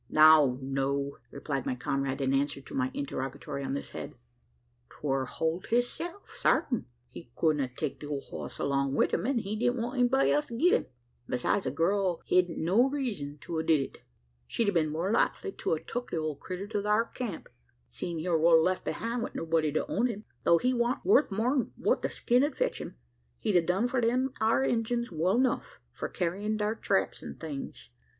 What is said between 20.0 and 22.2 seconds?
him. Tho' he wan't worth more'n what the